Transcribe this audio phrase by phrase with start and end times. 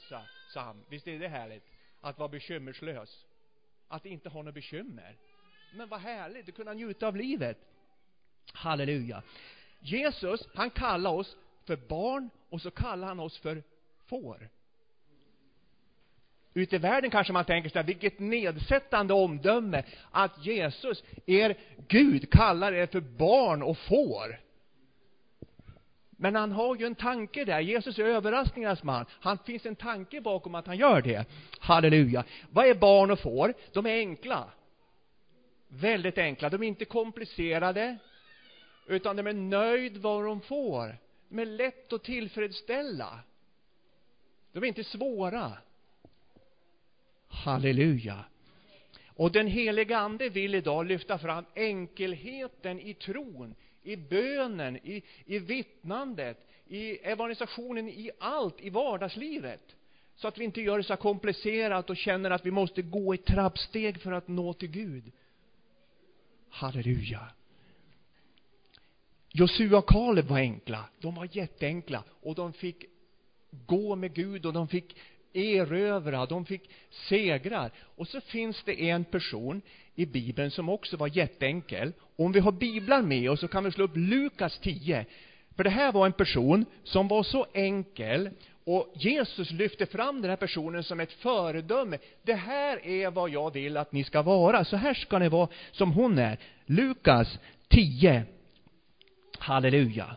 [0.00, 1.64] bekymmerslösa, Visst är det härligt?
[2.00, 3.26] Att vara bekymmerslös.
[3.88, 5.16] Att inte ha några bekymmer.
[5.72, 7.58] Men vad härligt, att kunna njuta av livet.
[8.52, 9.22] Halleluja.
[9.80, 13.62] Jesus, han kallar oss för barn och så kallar han oss för
[14.06, 14.48] får.
[16.54, 21.58] Ute i världen kanske man tänker sig, vilket nedsättande omdöme att Jesus, er
[21.88, 24.40] Gud, kallar er för barn och får.
[26.22, 27.60] Men han har ju en tanke där.
[27.60, 29.06] Jesus är överraskningarnas man.
[29.10, 31.24] Han finns en tanke bakom att han gör det.
[31.58, 32.24] Halleluja.
[32.50, 33.54] Vad är barn och får?
[33.72, 34.50] De är enkla.
[35.68, 36.48] Väldigt enkla.
[36.48, 37.96] De är inte komplicerade.
[38.86, 40.96] Utan de är nöjd vad de får.
[41.28, 43.20] De är lätt att tillfredsställa.
[44.52, 45.52] De är inte svåra.
[47.28, 48.24] Halleluja.
[49.06, 55.38] Och den heliga Ande vill idag lyfta fram enkelheten i tron, i bönen, i, i
[55.38, 59.76] vittnandet, i evangelisationen, i allt, i vardagslivet.
[60.16, 63.18] Så att vi inte gör det så komplicerat och känner att vi måste gå i
[63.18, 65.12] trappsteg för att nå till Gud.
[66.48, 67.26] Halleluja.
[69.32, 70.84] Josua och Kaleb var enkla.
[70.98, 72.04] De var jätteenkla.
[72.22, 72.84] Och de fick
[73.50, 74.96] gå med Gud och de fick
[75.32, 77.72] erövra, de fick segrar.
[77.78, 79.62] Och så finns det en person
[80.00, 81.92] i Bibeln som också var jätteenkel.
[82.16, 85.06] Om vi har biblar med oss så kan vi slå upp Lukas 10.
[85.56, 88.30] För det här var en person som var så enkel
[88.64, 91.98] och Jesus lyfte fram den här personen som ett föredöme.
[92.22, 94.64] Det här är vad jag vill att ni ska vara.
[94.64, 96.38] Så här ska ni vara som hon är.
[96.66, 98.24] Lukas 10.
[99.38, 100.16] Halleluja.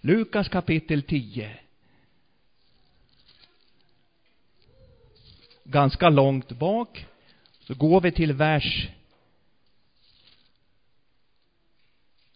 [0.00, 1.58] Lukas kapitel 10.
[5.64, 7.06] Ganska långt bak
[7.64, 8.88] så går vi till vers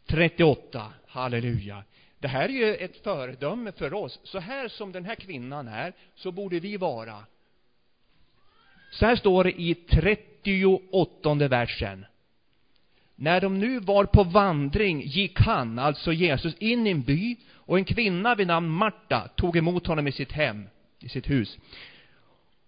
[0.06, 0.92] 38.
[1.06, 1.84] Halleluja.
[2.18, 4.20] Det här är ju ett föredöme för oss.
[4.22, 7.24] Så här som den här kvinnan är, så borde vi vara.
[8.90, 12.06] Så här står det i 38 versen.
[13.14, 17.78] När de nu var på vandring gick han, alltså Jesus, in i en by och
[17.78, 20.68] en kvinna vid namn Marta tog emot honom i sitt hem,
[20.98, 21.58] i sitt hus.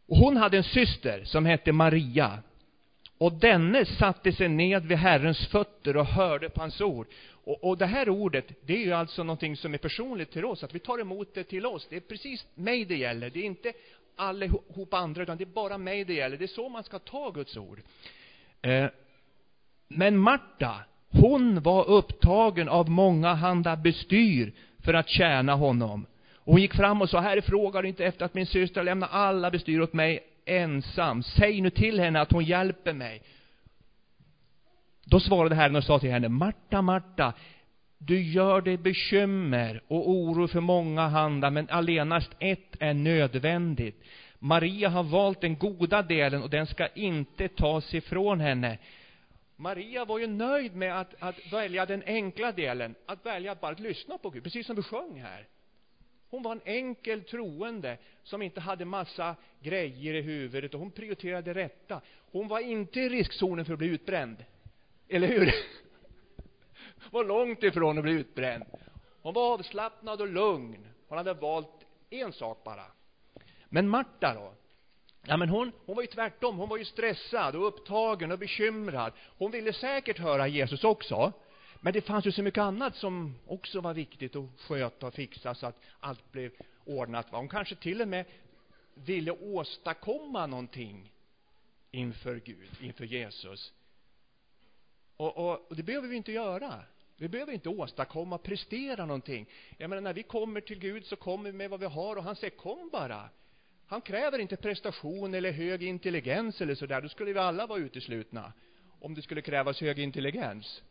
[0.06, 2.42] Och hon hade en syster som hette Maria.
[3.18, 7.06] Och denne satte sig ned vid Herrens fötter och hörde på hans ord.
[7.44, 10.64] Och, och det här ordet, det är ju alltså någonting som är personligt till oss,
[10.64, 11.86] att vi tar emot det till oss.
[11.90, 13.30] Det är precis mig det gäller.
[13.30, 13.72] Det är inte
[14.16, 16.36] allihopa andra, utan det är bara mig det gäller.
[16.36, 17.80] Det är så man ska ta Guds ord.
[18.62, 18.86] Eh,
[19.88, 24.52] men Marta, hon var upptagen av många handa bestyr
[24.84, 26.06] för att tjäna honom.
[26.34, 29.08] Och hon gick fram och sa, Herre, frågar du inte efter att min syster lämnar
[29.08, 31.22] alla bestyr åt mig ensam.
[31.22, 33.22] Säg nu till henne att hon hjälper mig.
[35.04, 37.32] Då svarade Herren och sa till henne, Marta, Marta,
[37.98, 44.04] du gör dig bekymmer och oro för många handa, men allenast ett är nödvändigt.
[44.38, 48.78] Maria har valt den goda delen och den ska inte tas ifrån henne.
[49.56, 53.72] Maria var ju nöjd med att, att välja den enkla delen, att välja att bara
[53.72, 55.46] lyssna på Gud, precis som vi sjöng här.
[56.30, 61.54] Hon var en enkel troende som inte hade massa grejer i huvudet och hon prioriterade
[61.54, 62.00] rätta.
[62.32, 64.44] Hon var inte i riskzonen för att bli utbränd.
[65.08, 65.54] Eller hur?
[67.10, 68.64] var långt ifrån att bli utbränd.
[69.22, 70.88] Hon var avslappnad och lugn.
[71.08, 72.84] Hon hade valt en sak bara.
[73.68, 74.52] Men Marta då?
[75.26, 76.58] Ja, men hon, hon var ju tvärtom.
[76.58, 79.12] Hon var ju stressad och upptagen och bekymrad.
[79.38, 81.32] Hon ville säkert höra Jesus också.
[81.80, 85.54] Men det fanns ju så mycket annat som också var viktigt att sköta och fixa
[85.54, 86.52] så att allt blev
[86.84, 87.26] ordnat.
[87.30, 88.24] Hon kanske till och med
[88.94, 91.12] ville åstadkomma någonting
[91.90, 93.72] inför Gud, inför Jesus.
[95.16, 96.82] Och, och, och det behöver vi inte göra.
[97.16, 99.46] Vi behöver inte åstadkomma, prestera någonting.
[99.76, 102.24] Jag menar, när vi kommer till Gud så kommer vi med vad vi har och
[102.24, 103.28] han säger kom bara.
[103.86, 107.00] Han kräver inte prestation eller hög intelligens eller sådär.
[107.00, 108.52] Då skulle vi alla vara uteslutna.
[109.00, 110.82] Om det skulle krävas hög intelligens.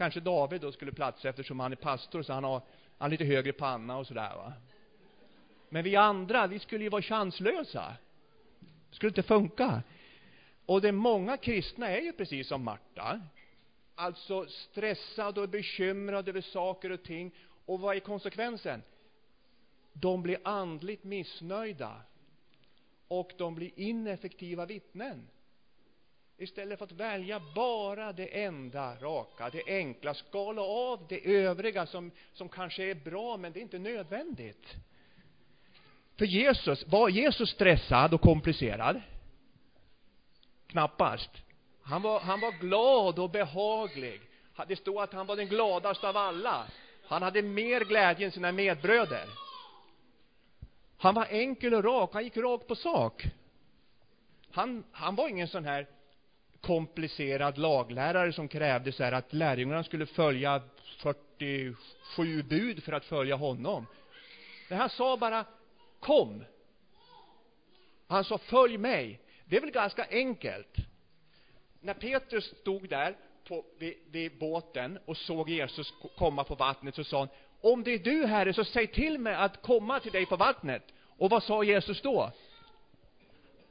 [0.00, 2.62] Kanske David då skulle platsa eftersom han är pastor så han har, han
[2.98, 4.52] har lite högre panna och sådär va.
[5.68, 7.96] Men vi andra, vi skulle ju vara chanslösa.
[8.90, 9.82] Det skulle inte funka.
[10.66, 13.20] Och det många kristna är ju precis som Marta.
[13.94, 17.34] Alltså stressade och bekymrade över saker och ting.
[17.66, 18.82] Och vad är konsekvensen?
[19.92, 22.02] De blir andligt missnöjda.
[23.08, 25.28] Och de blir ineffektiva vittnen
[26.42, 32.10] istället för att välja bara det enda raka, det enkla, skala av det övriga som,
[32.32, 34.74] som kanske är bra, men det är inte nödvändigt.
[36.18, 39.00] För Jesus, var Jesus stressad och komplicerad?
[40.66, 41.30] Knappast.
[41.82, 44.20] Han var, han var glad och behaglig.
[44.68, 46.66] Det stod att han var den gladaste av alla.
[47.06, 49.24] Han hade mer glädje än sina medbröder.
[50.96, 53.24] Han var enkel och rak, han gick rakt på sak.
[54.50, 55.86] Han, han var ingen sån här
[56.60, 60.62] komplicerad laglärare som krävde så här att lärjungarna skulle följa
[60.98, 63.86] 47 bud för att följa honom.
[64.68, 65.44] Men han sa bara
[66.00, 66.44] kom.
[68.06, 69.20] Han sa följ mig.
[69.44, 70.76] Det är väl ganska enkelt.
[71.80, 73.16] När Petrus stod där
[73.48, 77.28] på, vid, vid båten och såg Jesus komma på vattnet så sa han
[77.60, 80.82] om det är du, Herre, så säg till mig att komma till dig på vattnet.
[81.18, 82.32] Och vad sa Jesus då?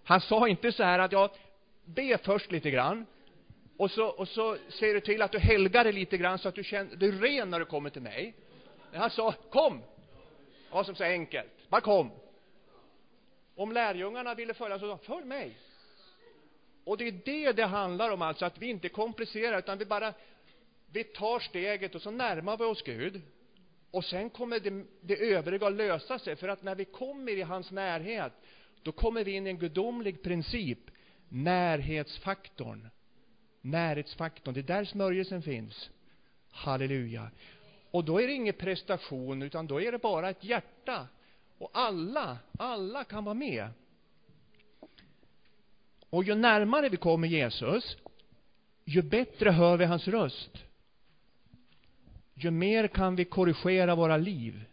[0.03, 1.29] Han sa inte så här att jag
[1.95, 3.05] be först lite grann
[3.77, 6.55] och så, och så ser du till att du helgar dig lite grann så att
[6.55, 8.33] du känner dig ren när du kommer till mig.
[8.93, 9.79] Han sa kom.
[10.69, 11.69] Det var som så enkelt.
[11.69, 12.11] Bara kom.
[13.55, 15.57] Om lärjungarna ville följa så sa följ mig.
[16.83, 20.13] Och det är det det handlar om alltså, att vi inte komplicerar utan vi bara
[20.91, 23.21] vi tar steget och så närmar vi oss Gud.
[23.91, 27.41] Och sen kommer det, det övriga att lösa sig, för att när vi kommer i
[27.41, 28.33] hans närhet,
[28.83, 30.79] då kommer vi in i en gudomlig princip,
[31.29, 32.89] närhetsfaktorn.
[33.61, 35.89] Närhetsfaktorn, det är där smörjelsen finns.
[36.51, 37.31] Halleluja.
[37.91, 41.07] Och då är det ingen prestation, utan då är det bara ett hjärta.
[41.57, 43.69] Och alla, alla kan vara med.
[46.09, 47.97] Och ju närmare vi kommer Jesus,
[48.85, 50.57] ju bättre hör vi hans röst.
[52.33, 54.63] Ju mer kan vi korrigera våra liv.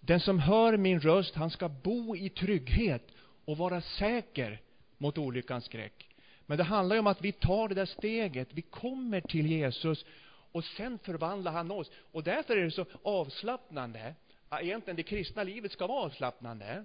[0.00, 3.10] Den som hör min röst, han ska bo i trygghet
[3.44, 4.60] och vara säker
[4.98, 6.08] mot olyckans skräck.
[6.46, 10.04] Men det handlar ju om att vi tar det där steget, vi kommer till Jesus
[10.52, 11.90] och sen förvandlar han oss.
[12.12, 14.14] Och därför är det så avslappnande.
[14.50, 16.84] Egentligen, det kristna livet ska vara avslappnande.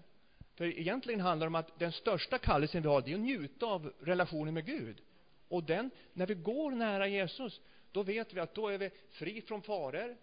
[0.55, 3.65] För egentligen handlar det om att den största kallelsen vi har, det är att njuta
[3.65, 5.01] av relationen med Gud.
[5.47, 9.41] Och den, när vi går nära Jesus, då vet vi att då är vi fri
[9.41, 10.15] från faror.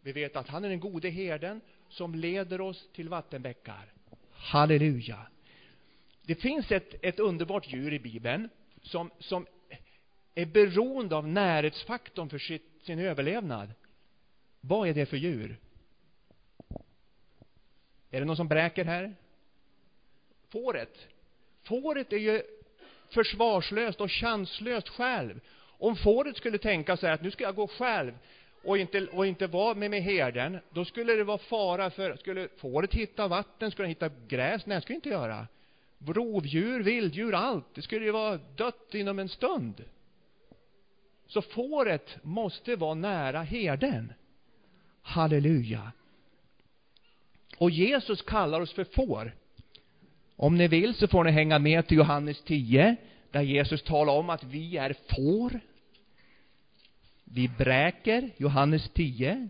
[0.00, 3.92] Vi vet att han är den gode herden som leder oss till vattenbäckar.
[4.32, 5.26] Halleluja.
[6.28, 8.48] Det finns ett, ett underbart djur i Bibeln
[8.82, 9.46] som, som
[10.34, 13.72] är beroende av närhetsfaktorn för sitt, sin överlevnad.
[14.60, 15.56] Vad är det för djur?
[18.10, 19.14] Är det någon som bräker här?
[20.48, 21.08] Fåret.
[21.62, 22.42] Fåret är ju
[23.08, 25.40] försvarslöst och chanslöst själv.
[25.60, 28.18] Om fåret skulle tänka sig att nu ska jag gå själv
[28.64, 32.48] och inte, och inte vara med med herden, då skulle det vara fara för, skulle
[32.56, 34.66] fåret hitta vatten, skulle det hitta gräs?
[34.66, 35.46] Nej, det skulle det inte göra.
[36.06, 39.84] Rovdjur, vilddjur, allt, det skulle ju vara dött inom en stund.
[41.26, 44.12] Så fåret måste vara nära herden.
[45.02, 45.92] Halleluja.
[47.58, 49.34] Och Jesus kallar oss för får.
[50.36, 52.96] Om ni vill så får ni hänga med till Johannes 10,
[53.30, 55.60] där Jesus talar om att vi är får.
[57.24, 59.48] Vi bräker, Johannes 10.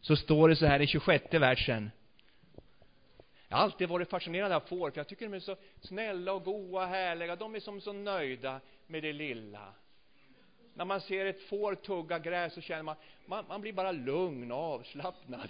[0.00, 1.90] Så står det så här i 26 versen.
[3.50, 6.44] Jag har alltid varit fascinerad av får, för jag tycker de är så snälla och
[6.44, 7.36] goa, härliga.
[7.36, 9.74] De är som så nöjda med det lilla.
[10.74, 14.52] När man ser ett får tugga gräs så känner man, man, man blir bara lugn
[14.52, 15.48] och avslappnad.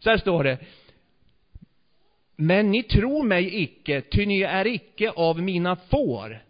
[0.00, 0.58] Så här står det.
[2.36, 6.44] Men ni tror mig icke, ty ni är icke av mina får.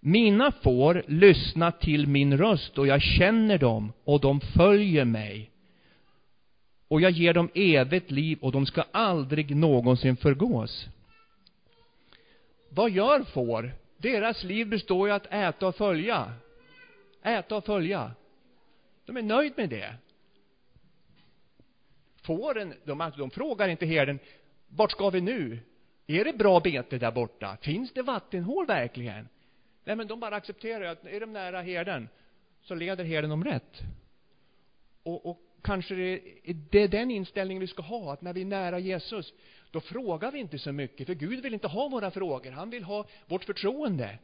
[0.00, 5.49] Mina får lyssna till min röst och jag känner dem och de följer mig.
[6.90, 10.88] Och jag ger dem evigt liv och de ska aldrig någonsin förgås.
[12.68, 13.72] Vad gör får?
[13.96, 16.32] Deras liv består ju att äta och följa.
[17.22, 18.12] Äta och följa.
[19.06, 19.94] De är nöjd med det.
[22.22, 24.18] Fåren, de, alltså, de frågar inte herden,
[24.68, 25.58] vart ska vi nu?
[26.06, 27.56] Är det bra bete där borta?
[27.60, 29.28] Finns det vattenhål verkligen?
[29.84, 32.08] Nej, men de bara accepterar att är de nära herden,
[32.62, 33.80] så leder herden dem rätt.
[35.02, 36.20] Och, och kanske det,
[36.70, 39.32] det är den inställningen vi ska ha, att när vi är nära Jesus,
[39.70, 42.84] då frågar vi inte så mycket, för Gud vill inte ha våra frågor, han vill
[42.84, 44.18] ha vårt förtroende.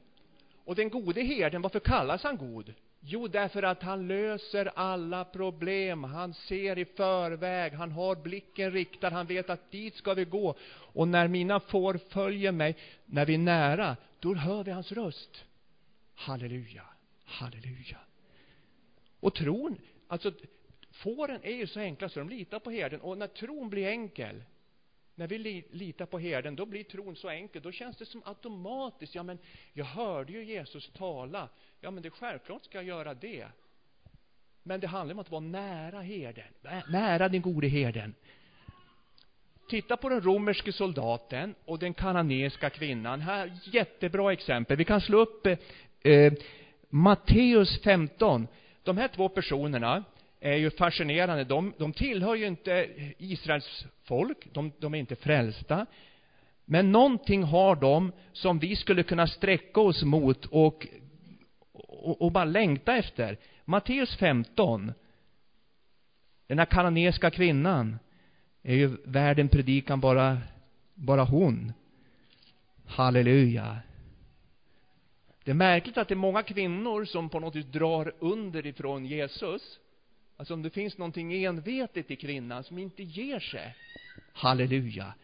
[0.65, 2.75] Och den gode herden, varför kallas han god?
[3.01, 6.05] Jo, därför att han löser alla problem.
[6.05, 10.55] Han ser i förväg, han har blicken riktad, han vet att dit ska vi gå.
[10.69, 15.45] Och när mina får följer mig, när vi är nära, då hör vi hans röst.
[16.15, 16.83] Halleluja,
[17.25, 17.99] halleluja.
[19.21, 19.79] Och tron,
[20.09, 20.33] alltså
[20.97, 23.01] fåren är ju så enkla så de litar på herden.
[23.01, 24.43] Och när tron blir enkel,
[25.15, 27.63] när vi litar på herden, då blir tron så enkel.
[27.63, 29.15] Då känns det som automatiskt.
[29.15, 29.39] Ja, men
[29.73, 31.49] jag hörde ju Jesus tala.
[31.81, 33.47] Ja, men det är självklart ska jag göra det.
[34.63, 36.45] Men det handlar om att vara nära herden,
[36.89, 38.15] nära den gode herden.
[39.69, 43.21] Titta på den romerske soldaten och den kananeiska kvinnan.
[43.21, 44.77] Här, jättebra exempel.
[44.77, 45.59] Vi kan slå upp eh,
[46.03, 46.33] eh
[46.89, 48.49] Matteus 15.
[48.83, 50.05] De här två personerna,
[50.47, 51.45] är ju fascinerande.
[51.45, 52.89] De, de tillhör ju inte
[53.19, 55.87] Israels folk, de, de är inte frälsta.
[56.65, 60.87] Men någonting har de som vi skulle kunna sträcka oss mot och,
[61.73, 63.39] och, och bara längta efter.
[63.65, 64.93] Matteus 15,
[66.47, 67.99] den här kananeiska kvinnan,
[68.63, 70.39] är ju värd en predikan bara,
[70.95, 71.73] bara hon.
[72.87, 73.79] Halleluja.
[75.45, 79.79] Det är märkligt att det är många kvinnor som på något vis drar underifrån Jesus.
[80.37, 83.75] Alltså om det finns någonting envetet i kvinnan som inte ger sig.
[84.33, 85.15] Halleluja.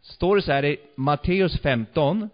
[0.00, 2.30] Står det så här i Matteus 15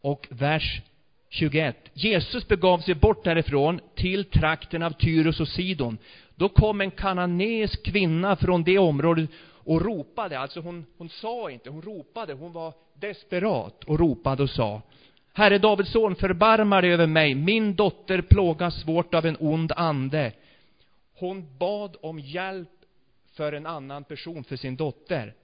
[0.00, 0.80] och vers
[1.28, 1.76] 21.
[1.92, 5.98] Jesus begav sig bort därifrån till trakten av Tyrus och Sidon.
[6.34, 9.30] Då kom en kananeisk kvinna från det området
[9.64, 14.50] och ropade, alltså hon, hon sa inte, hon ropade, hon var desperat och ropade och
[14.50, 14.82] sa
[15.32, 20.32] Herre Davids son, förbarma dig över mig, min dotter plågas svårt av en ond ande.
[21.14, 22.68] Hon bad om hjälp
[23.32, 25.34] för en annan person, för sin dotter.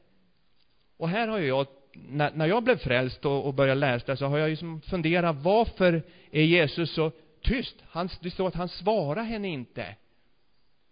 [0.97, 4.39] Och här har jag, när, när jag blev frälst och, och började läsa så har
[4.39, 7.77] jag liksom funderat, varför är Jesus så tyst?
[7.89, 9.95] Han, det står att han svarar henne inte.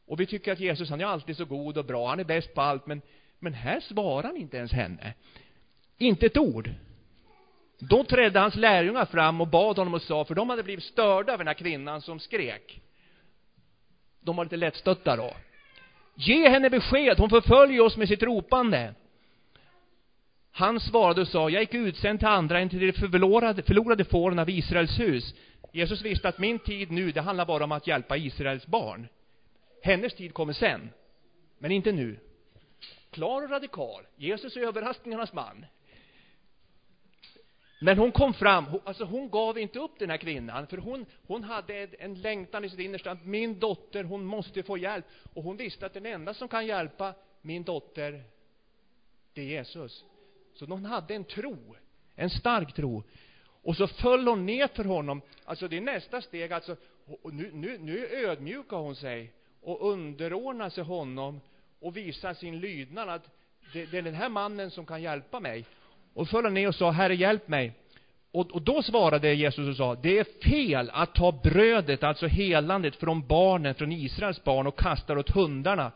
[0.06, 2.54] Och vi tycker att Jesus, han är alltid så god och bra, han är bäst
[2.54, 3.02] på allt, men,
[3.38, 5.14] men här svarar han inte ens henne.
[5.98, 6.70] Inte ett ord.
[7.78, 11.32] Då trädde hans lärjungar fram och bad honom och sa, för de hade blivit störda
[11.32, 12.80] av den här kvinnan som skrek.
[14.20, 15.36] De var lite lättstötta då.
[16.14, 18.94] Ge henne besked, hon förföljer oss med sitt ropande.
[20.52, 24.38] Han svarade och sa, jag gick utsänd till andra än till de förlorade, förlorade fåren
[24.38, 25.34] av Israels hus.
[25.72, 29.08] Jesus visste att min tid nu, det handlar bara om att hjälpa Israels barn.
[29.82, 30.90] Hennes tid kommer sen,
[31.58, 32.18] men inte nu.
[33.10, 34.02] Klar och radikal.
[34.16, 35.66] Jesus är överraskningarnas man.
[37.78, 41.44] Men hon kom fram, alltså hon gav inte upp den här kvinnan, för hon, hon
[41.44, 45.04] hade en längtan i sitt innersta, att min dotter, hon måste få hjälp.
[45.34, 48.22] Och hon visste att den enda som kan hjälpa min dotter,
[49.32, 50.04] det är Jesus.
[50.54, 51.76] Så hon hade en tro,
[52.14, 53.02] en stark tro.
[53.62, 55.22] Och så föll hon ner för honom.
[55.44, 56.76] Alltså det är nästa steg, alltså,
[57.22, 61.40] nu, nu, nu ödmjukar hon sig och underordnar sig honom
[61.80, 63.24] och visar sin lydnad att
[63.72, 65.64] det, det är den här mannen som kan hjälpa mig.
[66.16, 67.72] Och föll ner och sa, Herre hjälp mig.
[68.32, 72.96] Och, och då svarade Jesus och sa, det är fel att ta brödet, alltså helandet,
[72.96, 75.92] från barnen, från Israels barn och kasta det åt hundarna.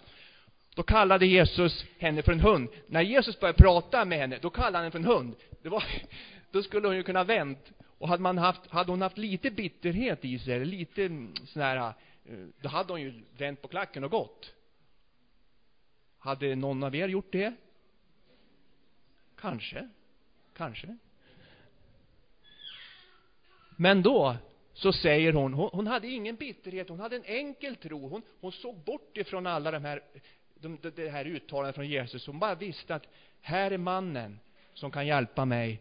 [0.75, 2.69] Då kallade Jesus henne för en hund.
[2.87, 5.35] När Jesus började prata med henne, då kallade han henne för en hund.
[5.63, 5.85] Det var,
[6.51, 7.73] då skulle hon ju kunna vänt.
[7.99, 11.09] Och hade, man haft, hade hon haft lite bitterhet i sig, lite
[11.47, 11.93] sån här, eh,
[12.61, 14.55] då hade hon ju vänt på klacken och gått.
[16.19, 17.55] Hade någon av er gjort det?
[19.41, 19.89] Kanske.
[20.61, 20.97] Kanske.
[23.77, 24.37] Men då
[24.73, 28.09] så säger hon, hon, hon hade ingen bitterhet, hon hade en enkel tro.
[28.09, 30.01] Hon, hon såg bort ifrån alla de här,
[30.55, 32.27] de, de, de här uttalandet från Jesus.
[32.27, 33.07] Hon bara visste att
[33.41, 34.41] här är mannen
[34.75, 35.81] som kan hjälpa mig.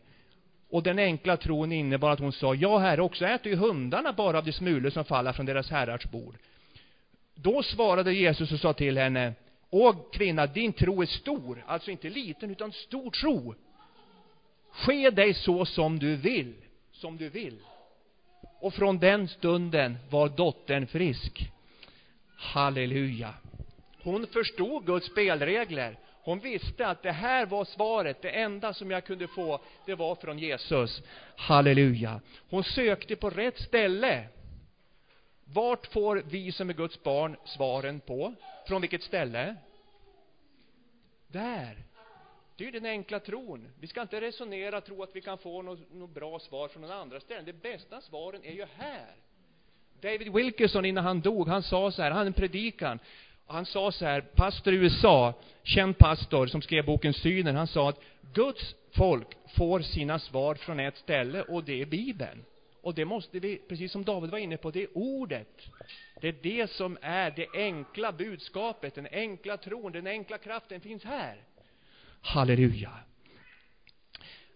[0.70, 4.38] Och den enkla tron innebar att hon sa, ja herre, också äter ju hundarna bara
[4.38, 6.36] av de smulor som faller från deras herrars bord.
[7.36, 9.34] Då svarade Jesus och sa till henne,
[9.70, 13.56] Åh kvinna, din tro är stor, alltså inte liten utan stor tro.
[14.86, 16.54] Ske dig så som du vill,
[16.92, 17.60] som du vill.
[18.60, 21.52] Och från den stunden var dottern frisk.
[22.36, 23.34] Halleluja.
[24.04, 26.00] Hon förstod Guds spelregler.
[26.24, 30.16] Hon visste att det här var svaret, det enda som jag kunde få, det var
[30.16, 31.02] från Jesus.
[31.36, 32.22] Halleluja.
[32.50, 34.28] Hon sökte på rätt ställe.
[35.44, 38.34] Vart får vi som är Guds barn svaren på?
[38.68, 39.56] Från vilket ställe?
[41.28, 41.89] Där.
[42.60, 43.68] Det är ju den enkla tron.
[43.80, 46.82] Vi ska inte resonera och tro att vi kan få något, något bra svar från
[46.82, 47.46] någon andra ställen.
[47.46, 49.16] Det bästa svaren är ju här.
[50.02, 53.00] David Wilkerson, innan han dog, han sa så här, han hade en predikan.
[53.48, 57.90] Han sa så här, pastor i USA, känd pastor som skrev boken Synen, han sa
[57.90, 58.02] att
[58.34, 62.46] Guds folk får sina svar från ett ställe och det är Bibeln.
[62.82, 65.62] Och det måste vi, precis som David var inne på, det är ordet.
[66.22, 71.04] Det är det som är det enkla budskapet, den enkla tron, den enkla kraften finns
[71.04, 71.44] här.
[72.22, 72.92] Halleluja.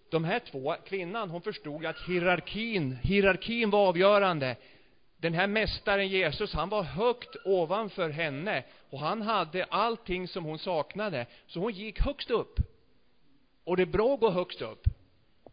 [0.10, 4.55] De här två, kvinnan, hon förstod att hierarkin, hierarkin var avgörande.
[5.17, 10.60] Den här mästaren Jesus, han var högt ovanför henne och han hade allting som hon
[10.60, 11.25] saknade.
[11.48, 12.60] Så hon gick högst upp.
[13.63, 14.88] Och det är bra att gå högst upp.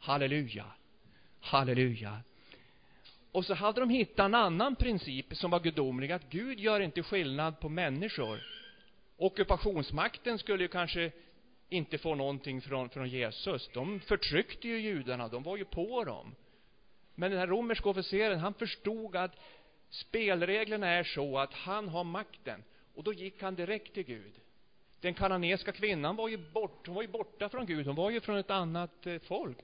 [0.01, 0.65] Halleluja.
[1.41, 2.21] Halleluja.
[3.33, 7.03] Och så hade de hittat en annan princip som var gudomlig, att Gud gör inte
[7.03, 8.41] skillnad på människor.
[9.17, 11.13] Ockupationsmakten skulle ju kanske
[11.71, 13.71] inte får någonting från, från Jesus.
[13.75, 16.35] De förtryckte ju judarna, de var ju på dem.
[17.15, 19.37] Men den här romerska officeren, han förstod att
[19.91, 22.65] spelreglerna är så att han har makten.
[22.95, 24.33] Och då gick han direkt till Gud.
[25.01, 28.21] Den kananesiska kvinnan var ju, bort, hon var ju borta från Gud, hon var ju
[28.21, 29.59] från ett annat eh, folk.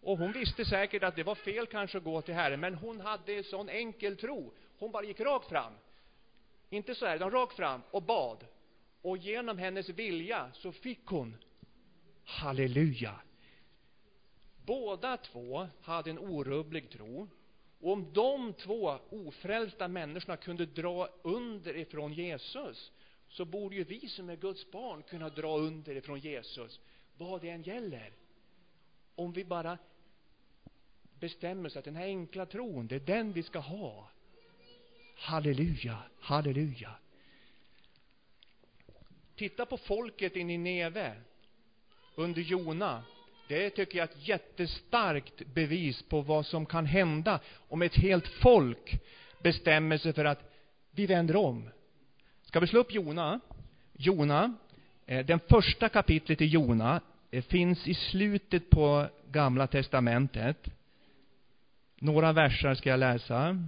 [0.00, 3.00] Och hon visste säkert att det var fel kanske att gå till Herren, men hon
[3.00, 4.52] hade sån enkel tro.
[4.78, 5.72] Hon bara gick rakt fram.
[6.70, 8.44] Inte så här, utan rakt fram och bad.
[9.02, 11.36] Och genom hennes vilja så fick hon.
[12.26, 13.20] Halleluja!
[14.64, 17.28] Båda två hade en orubblig tro.
[17.80, 22.92] Och om de två ofrälsta människorna kunde dra under ifrån Jesus,
[23.28, 26.80] så borde ju vi som är Guds barn kunna dra under ifrån Jesus,
[27.16, 28.12] vad det än gäller.
[29.14, 29.78] Om vi bara
[31.20, 34.10] bestämmer oss att den här enkla tron, det är den vi ska ha.
[35.16, 36.90] Halleluja, halleluja.
[39.36, 41.22] Titta på folket i Nineve
[42.16, 43.02] under Jona.
[43.48, 48.28] Det tycker jag är ett jättestarkt bevis på vad som kan hända om ett helt
[48.28, 49.00] folk
[49.42, 50.52] bestämmer sig för att
[50.90, 51.68] vi vänder om.
[52.42, 53.40] Ska vi slå upp Jona?
[53.92, 54.54] Jona,
[55.06, 57.00] eh, den första kapitlet i Jona
[57.30, 60.68] eh, finns i slutet på Gamla testamentet.
[61.98, 63.64] Några verser ska jag läsa.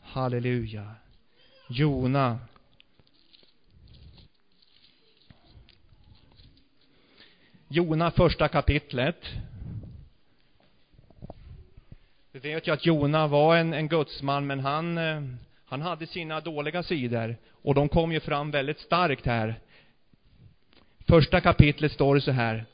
[0.00, 0.94] Halleluja.
[1.68, 2.38] Jona.
[7.74, 9.16] Jona första kapitlet.
[12.32, 15.22] Vi vet ju att Jona var en, en gudsman, men han, eh,
[15.66, 17.36] han hade sina dåliga sidor.
[17.62, 19.54] Och de kom ju fram väldigt starkt här.
[21.08, 22.64] Första kapitlet står det så här.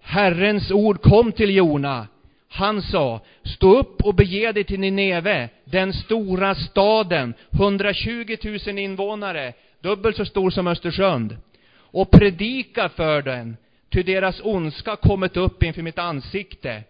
[0.00, 2.06] Herrens ord kom till Jona.
[2.48, 8.36] Han sa, stå upp och bege dig till Nineve, den stora staden, 120
[8.66, 11.36] 000 invånare, dubbelt så stor som Östersund,
[11.74, 13.56] och predika för den,
[13.92, 16.82] ty deras ondska kommit upp inför mitt ansikte.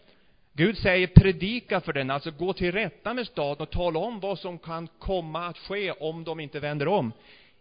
[0.53, 4.39] Gud säger predika för den, alltså gå till rätta med staden och tala om vad
[4.39, 7.13] som kan komma att ske om de inte vänder om.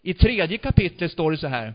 [0.01, 1.73] I tredje kapitlet står det så här.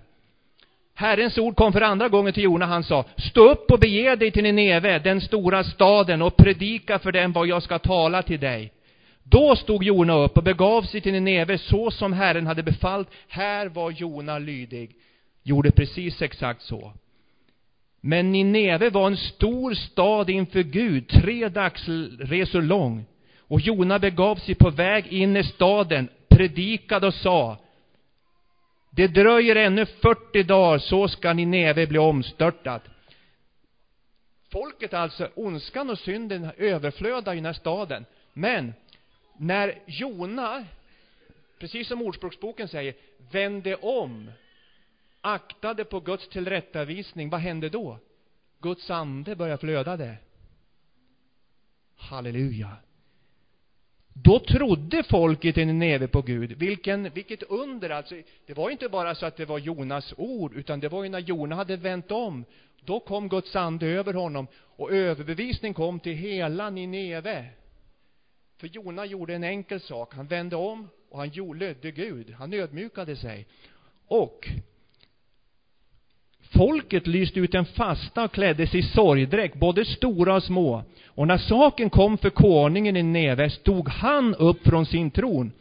[0.94, 2.66] Herrens ord kom för andra gången till Jona.
[2.66, 7.12] Han sa, stå upp och bege dig till Nineve, den stora staden, och predika för
[7.12, 8.72] den vad jag ska tala till dig.
[9.22, 13.08] Då stod Jona upp och begav sig till Nineve så som Herren hade befallt.
[13.28, 14.90] Här var Jona lydig.
[15.42, 16.92] Gjorde precis exakt så.
[18.06, 23.04] Men Nineve var en stor stad inför Gud, tre dagsresor lång.
[23.40, 27.58] Och Jona begav sig på väg in i staden, predikade och sa,
[28.90, 32.82] det dröjer ännu 40 dagar, så ska Nineve bli omstörtat.
[34.52, 38.04] Folket alltså, ondskan och synden överflödar i den här staden.
[38.32, 38.74] Men
[39.38, 40.64] när Jona,
[41.58, 42.94] precis som Ordspråksboken säger,
[43.30, 44.30] vände om,
[45.26, 47.98] aktade på Guds tillrättavisning, vad hände då?
[48.60, 50.18] Guds ande började flöda där.
[51.96, 52.76] Halleluja.
[54.12, 56.52] Då trodde folket i Nineve på Gud.
[56.52, 58.14] Vilken, vilket under alltså.
[58.46, 61.18] Det var inte bara så att det var Jonas ord, utan det var ju när
[61.18, 62.44] Jona hade vänt om.
[62.80, 67.48] Då kom Guds ande över honom och överbevisning kom till hela Nineve.
[68.56, 70.14] För Jona gjorde en enkel sak.
[70.14, 72.30] Han vände om och han lydde Gud.
[72.30, 73.46] Han ödmjukade sig.
[74.06, 74.48] Och
[76.56, 80.84] Folket lyste ut en fasta och klädde sig i sorgdräkt, både stora och små.
[81.06, 85.52] Och när saken kom för konungen i Neve stod han upp från sin tron,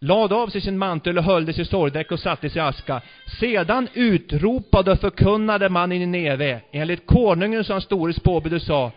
[0.00, 3.02] lade av sig sin mantel och höll sig i sorgdräkt och satte sig i aska.
[3.40, 8.92] Sedan utropade och förkunnade man i Neve, enligt konungen som stores påbud och sa,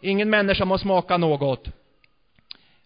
[0.00, 1.68] ingen människa må smaka något.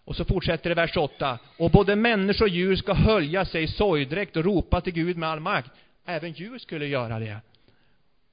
[0.05, 1.39] Och så fortsätter det vers 8.
[1.57, 5.29] Och både människor och djur ska hölja sig i sorgdräkt och ropa till Gud med
[5.29, 5.71] all makt.
[6.05, 7.37] Även djur skulle göra det.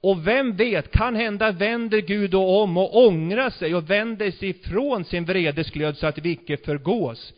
[0.01, 4.49] Och vem vet, kan hända vänder Gud då om och ångrar sig och vänder sig
[4.49, 7.33] ifrån sin vredesglöd så att vi icke förgås.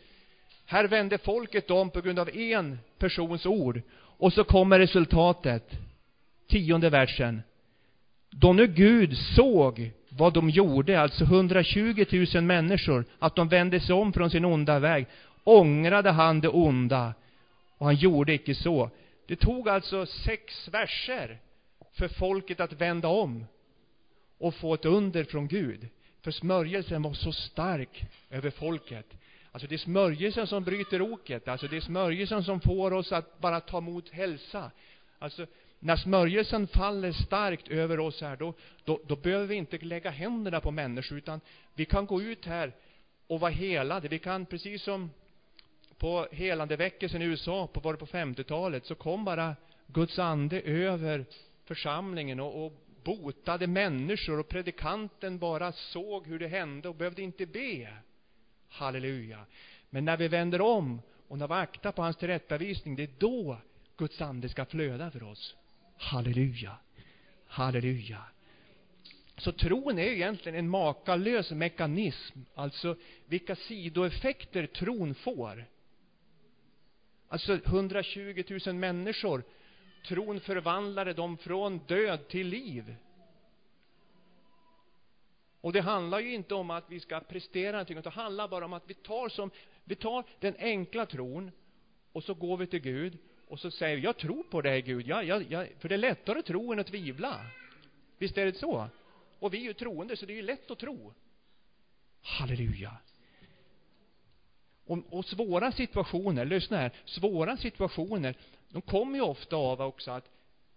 [0.66, 3.82] Här vände folket om på grund av en persons ord.
[3.96, 5.70] Och så kommer resultatet.
[6.48, 7.42] Tionde versen.
[8.30, 13.94] Då nu Gud såg vad de gjorde, alltså 120 000 människor, att de vände sig
[13.94, 15.06] om från sin onda väg,
[15.44, 17.14] ångrade han det onda.
[17.78, 18.90] Och han gjorde icke så.
[19.26, 21.38] Det tog alltså sex verser
[22.00, 23.46] för folket att vända om
[24.38, 25.88] och få ett under från Gud.
[26.22, 29.06] För smörjelsen var så stark över folket.
[29.52, 31.48] Alltså det är smörjelsen som bryter oket.
[31.48, 34.70] Alltså det är smörjelsen som får oss att bara ta emot hälsa.
[35.18, 35.46] Alltså
[35.78, 40.60] när smörjelsen faller starkt över oss här, då, då, då behöver vi inte lägga händerna
[40.60, 41.40] på människor, utan
[41.74, 42.72] vi kan gå ut här
[43.26, 44.08] och vara helade.
[44.08, 45.10] Vi kan, precis som
[45.98, 51.24] på helandeväckelsen i USA, på, var det på 50-talet, så kom bara Guds ande över
[51.70, 52.72] församlingen och, och
[53.04, 57.96] botade människor och predikanten bara såg hur det hände och behövde inte be.
[58.68, 59.46] Halleluja.
[59.90, 63.60] Men när vi vänder om och när vi aktar på hans tillrättavisning, det är då
[63.96, 65.56] Guds ande ska flöda för oss.
[65.96, 66.76] Halleluja.
[67.46, 68.22] Halleluja.
[69.36, 75.64] Så tron är egentligen en makalös mekanism, alltså vilka sidoeffekter tron får.
[77.28, 79.44] Alltså 120 000 människor,
[80.02, 82.96] tron förvandlade dem från död till liv.
[85.60, 88.64] Och det handlar ju inte om att vi ska prestera någonting, utan det handlar bara
[88.64, 89.50] om att vi tar som,
[89.84, 91.50] vi tar den enkla tron
[92.12, 95.06] och så går vi till Gud och så säger vi, jag tror på dig Gud,
[95.06, 97.46] ja, ja, ja, för det är lättare att tro än att tvivla.
[98.18, 98.88] Visst är det så?
[99.38, 101.14] Och vi är ju troende, så det är ju lätt att tro.
[102.22, 102.96] Halleluja.
[104.84, 108.36] Och, och svåra situationer, lyssna här, svåra situationer,
[108.72, 110.30] de kommer ju ofta av också att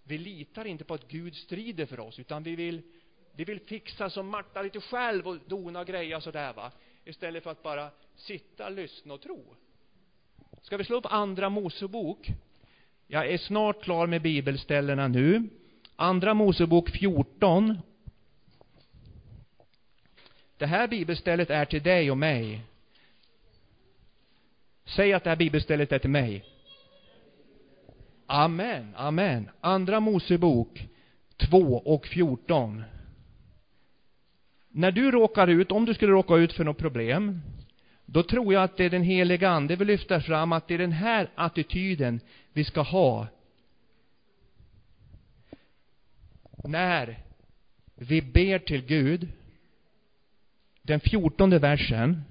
[0.03, 2.82] vi litar inte på att Gud strider för oss, utan vi vill,
[3.36, 6.71] vi vill fixa som Marta lite själv och dona och greja sådär va.
[7.06, 9.56] Istället för att bara sitta, lyssna och tro.
[10.62, 12.27] Ska vi slå upp Andra Mosebok?
[13.08, 15.49] Jag är snart klar med bibelställena nu.
[15.95, 17.79] Andra Mosebok 14.
[20.58, 22.62] Det här bibelstället är till dig och mig.
[24.86, 26.53] Säg att det här bibelstället är till mig.
[28.28, 29.50] Amen, amen.
[29.62, 30.88] Andra Mosebok
[31.38, 32.84] 2 och 14.
[34.70, 37.42] När du råkar ut, om du skulle råka ut för något problem,
[38.06, 40.78] då tror jag att det är den heliga Ande vi lyfter fram att det är
[40.78, 42.20] den här attityden
[42.54, 43.28] vi ska ha.
[46.64, 47.20] När
[47.96, 49.28] vi ber till Gud,
[50.82, 52.22] den fjortonde versen,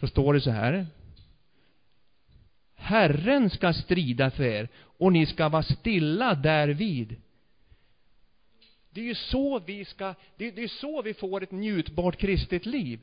[0.00, 0.86] så står det så här.
[2.86, 4.68] Herren ska strida för er
[4.98, 7.16] och ni ska vara stilla därvid.
[8.90, 12.66] Det är ju så vi ska, det, det är så vi får ett njutbart kristet
[12.66, 13.00] liv.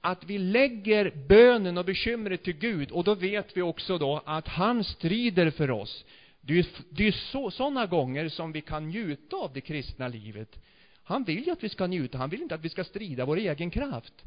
[0.00, 4.48] Att vi lägger bönen och bekymret till Gud och då vet vi också då att
[4.48, 6.04] han strider för oss.
[6.40, 10.58] Det är, det är så, sådana gånger som vi kan njuta av det kristna livet.
[11.02, 13.36] Han vill ju att vi ska njuta, han vill inte att vi ska strida vår
[13.36, 14.24] egen kraft.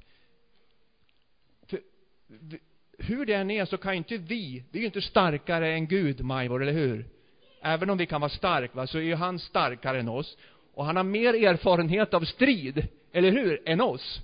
[1.65, 1.79] För,
[2.97, 6.21] hur det än är så kan inte vi, vi är ju inte starkare än Gud,
[6.21, 7.05] Majvor, eller hur?
[7.61, 10.37] Även om vi kan vara starka, va, så är ju han starkare än oss.
[10.73, 14.21] Och han har mer erfarenhet av strid, eller hur, än oss.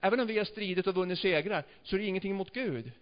[0.00, 2.92] Även om vi har stridit och vunnit segrar, så är det ingenting mot Gud.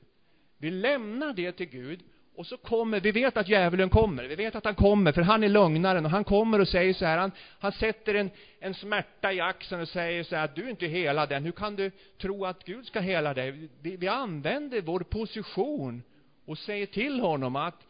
[0.59, 2.01] Vi lämnar det till Gud,
[2.39, 5.45] och så kommer, vi vet att djävulen kommer, vi vet att han kommer, för han
[5.45, 9.33] är lögnaren, och han kommer och säger så här, han, han sätter en, en smärta
[9.33, 12.45] i axeln och säger så här, du är inte hela den, hur kan du tro
[12.45, 13.69] att Gud ska hela dig?
[13.81, 16.03] Vi, vi använder vår position
[16.47, 17.87] och säger till honom att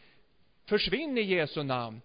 [0.67, 2.01] försvinn i Jesu namn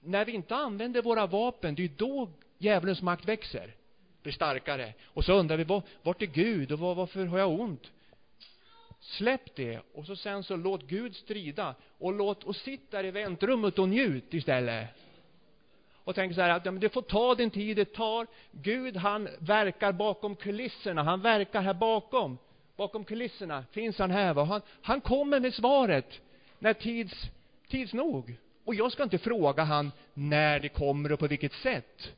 [0.00, 3.74] när vi inte använder våra vapen, det är då djävulens makt växer,
[4.22, 4.94] blir starkare.
[5.04, 7.90] Och så undrar vi, vart är Gud och varför har jag ont?
[9.00, 13.10] Släpp det och så sen så låt Gud strida och låt och sitt där i
[13.10, 14.88] väntrummet och njut istället.
[16.08, 18.26] Och tänk så här att ja, men det får ta den tid det tar.
[18.50, 22.38] Gud han verkar bakom kulisserna, han verkar här bakom.
[22.76, 24.44] Bakom kulisserna finns han här va.
[24.44, 26.20] Han, han kommer med svaret
[26.58, 27.30] när tids,
[27.68, 28.36] tids nog.
[28.64, 32.12] Och jag ska inte fråga han när det kommer och på vilket sätt.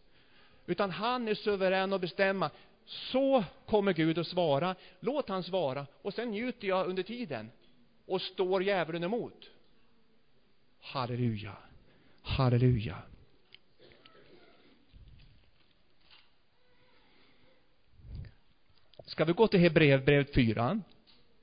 [0.66, 2.50] Utan han är suverän att bestämma.
[2.90, 4.74] Så kommer Gud att svara.
[5.00, 5.86] Låt han svara.
[6.02, 7.50] Och sen njuter jag under tiden.
[8.06, 9.50] Och står djävulen emot.
[10.80, 11.56] Halleluja.
[12.22, 12.96] Halleluja.
[19.06, 20.80] Ska vi gå till Hebreerbrevet 4?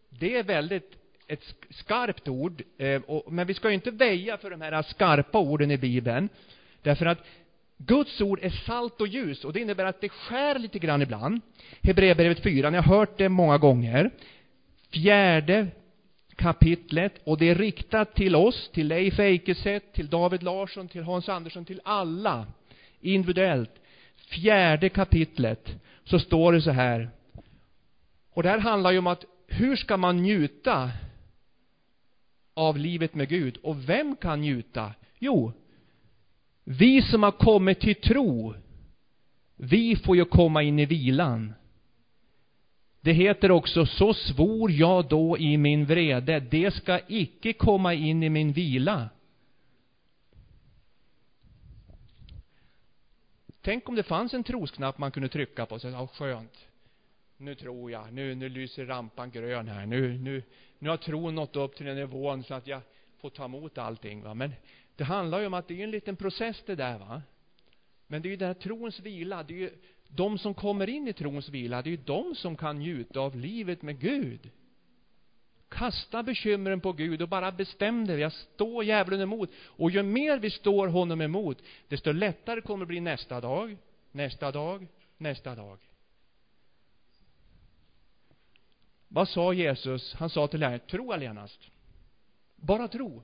[0.09, 4.61] Det är väldigt ett skarpt ord, eh, men vi ska ju inte väja för de
[4.61, 6.29] här skarpa orden i Bibeln.
[6.81, 7.25] Därför att
[7.77, 11.41] Guds ord är salt och ljus och det innebär att det skär lite grann ibland.
[11.81, 14.11] Hebreerbrevet 4, ni har hört det många gånger.
[14.93, 15.67] Fjärde
[16.35, 21.29] kapitlet och det är riktat till oss, till Leif Eikeset, till David Larsson, till Hans
[21.29, 22.47] Andersson, till alla
[23.01, 23.71] individuellt.
[24.15, 27.09] Fjärde kapitlet så står det så här.
[28.33, 30.91] Och det här handlar ju om att hur ska man njuta
[32.53, 33.57] av livet med Gud.
[33.57, 34.91] Och vem kan njuta?
[35.19, 35.53] Jo,
[36.69, 38.53] vi som har kommit till tro,
[39.55, 41.53] vi får ju komma in i vilan.
[43.01, 48.23] Det heter också, så svor jag då i min vrede, det ska icke komma in
[48.23, 49.09] i min vila.
[53.61, 56.67] Tänk om det fanns en trosknapp man kunde trycka på och säga, ja, skönt.
[57.37, 60.43] Nu tror jag, nu, nu lyser rampan grön här, nu, nu,
[60.79, 62.81] nu har tron nått upp till den nivån så att jag
[63.17, 64.23] får ta emot allting.
[64.23, 64.33] Va?
[64.33, 64.53] Men
[64.97, 66.97] det handlar ju om att det är en liten process det där.
[66.99, 67.21] va.
[68.07, 69.71] Men det är ju den här trons vila, det är ju
[70.07, 73.35] de som kommer in i trons vila, det är ju de som kan njuta av
[73.35, 74.49] livet med Gud.
[75.69, 79.49] Kasta bekymren på Gud och bara bestäm dig, jag står djävulen emot.
[79.65, 83.77] Och ju mer vi står honom emot, desto lättare kommer det bli nästa dag,
[84.11, 85.79] nästa dag, nästa dag.
[89.07, 90.13] Vad sa Jesus?
[90.13, 91.59] Han sa till lärjungarna, tro allenast.
[92.55, 93.23] Bara tro.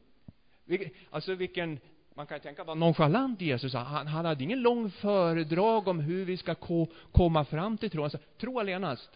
[1.10, 1.80] Alltså vilken,
[2.14, 6.38] man kan tänka vad nonchalant Jesus han, han hade ingen lång föredrag om hur vi
[6.38, 9.10] ska ko, komma fram till tron, Han sa, tro allenast,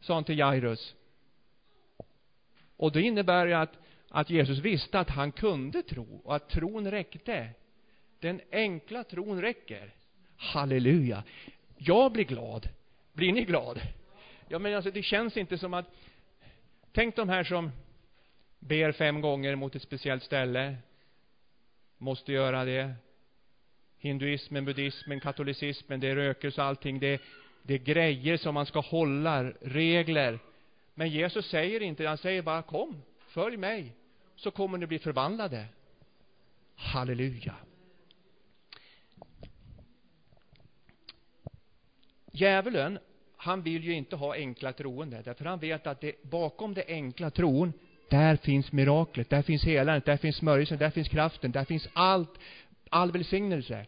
[0.00, 0.94] sa han till Jairus.
[2.76, 6.90] Och det innebär ju att, att Jesus visste att han kunde tro och att tron
[6.90, 7.48] räckte.
[8.20, 9.94] Den enkla tron räcker.
[10.36, 11.22] Halleluja.
[11.76, 12.68] Jag blir glad.
[13.12, 13.80] Blir ni glad?
[14.48, 15.86] Ja, men alltså det känns inte som att
[16.92, 17.70] Tänk de här som
[18.58, 20.76] ber fem gånger mot ett speciellt ställe.
[22.02, 22.94] Måste göra det.
[23.98, 27.00] Hinduismen, buddhismen, katolicismen, det är rökelse och allting.
[27.00, 27.20] Det,
[27.62, 30.38] det är grejer som man ska hålla, regler.
[30.94, 33.92] Men Jesus säger inte han säger bara kom, följ mig,
[34.36, 35.66] så kommer ni bli förvandlade.
[36.74, 37.54] Halleluja.
[42.32, 42.98] Djävulen,
[43.36, 47.30] han vill ju inte ha enkla troende, därför han vet att det, bakom det enkla
[47.30, 47.72] tron,
[48.10, 52.38] där finns miraklet, där finns helandet, där finns smörjelsen, där finns kraften, där finns allt,
[52.90, 53.86] all välsignelse.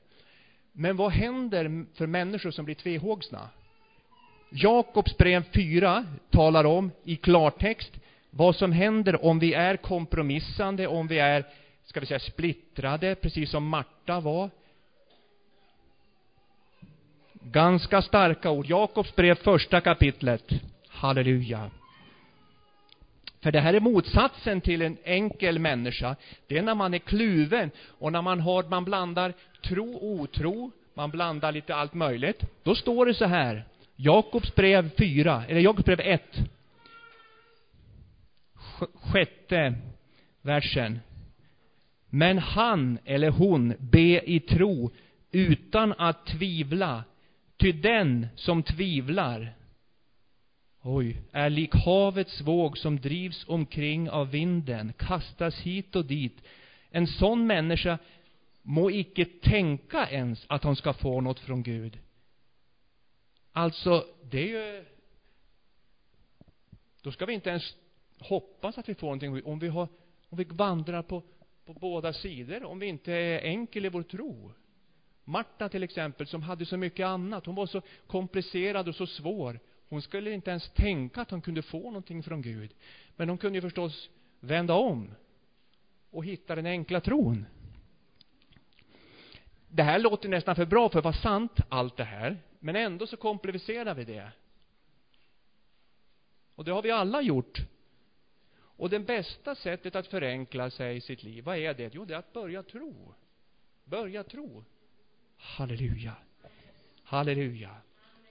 [0.73, 3.49] Men vad händer för människor som blir tvehågsna?
[4.51, 7.93] Jakobs brev 4 talar om i klartext
[8.31, 11.45] vad som händer om vi är kompromissande, om vi är,
[11.85, 14.51] ska vi säga, splittrade, precis som Marta var.
[17.33, 18.67] Ganska starka ord.
[18.67, 20.45] Jakobs brev, första kapitlet.
[20.89, 21.71] Halleluja.
[23.43, 26.17] För det här är motsatsen till en enkel människa.
[26.47, 30.73] Det är när man är kluven och när man har, man blandar tro och otro,
[30.95, 32.43] man blandar lite allt möjligt.
[32.63, 33.65] Då står det så här,
[33.97, 36.23] Jakobs brev 4, eller Jakobs brev 1.
[38.95, 39.75] Sjätte
[40.43, 41.01] versen.
[42.11, 44.91] Men han eller hon be i tro
[45.33, 47.05] utan att tvivla.
[47.57, 49.53] Ty den som tvivlar,
[50.83, 56.43] oj, är lik havets våg som drivs omkring av vinden, kastas hit och dit.
[56.91, 57.99] En sån människa
[58.63, 61.99] må icke tänka ens att hon ska få något från Gud.
[63.53, 64.85] Alltså, det är ju...
[67.03, 67.77] Då ska vi inte ens
[68.19, 69.89] hoppas att vi får någonting om vi, har,
[70.29, 71.23] om vi vandrar på,
[71.65, 74.53] på båda sidor, om vi inte är enkel i vår tro.
[75.25, 79.61] Marta till exempel, som hade så mycket annat, hon var så komplicerad och så svår.
[79.93, 82.75] Hon skulle inte ens tänka att hon kunde få någonting från Gud.
[83.17, 85.15] Men hon kunde ju förstås vända om
[86.11, 87.47] och hitta den enkla tron.
[89.69, 92.39] Det här låter nästan för bra för att vara sant, allt det här.
[92.59, 94.31] Men ändå så komplicerar vi det.
[96.55, 97.59] Och det har vi alla gjort.
[98.55, 101.95] Och det bästa sättet att förenkla sig i sitt liv, vad är det?
[101.95, 103.15] Jo, det är att börja tro.
[103.85, 104.65] Börja tro.
[105.37, 106.15] Halleluja.
[107.03, 107.77] Halleluja.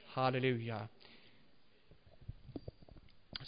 [0.06, 0.88] Halleluja.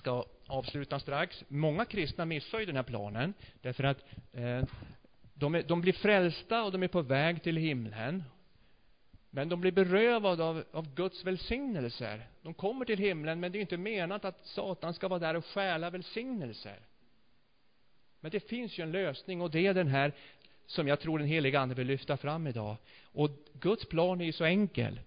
[0.03, 1.43] Ska avsluta strax.
[1.47, 3.97] Många kristna missar ju den här planen, därför att
[4.33, 4.63] eh,
[5.33, 8.23] de, är, de blir frälsta och de är på väg till himlen.
[9.29, 12.27] Men de blir berövade av, av Guds välsignelser.
[12.41, 15.45] De kommer till himlen, men det är inte menat att Satan ska vara där och
[15.45, 16.79] stjäla välsignelser.
[18.19, 20.13] Men det finns ju en lösning och det är den här
[20.65, 22.75] som jag tror den heliga Ande vill lyfta fram idag.
[23.03, 24.99] Och Guds plan är ju så enkel.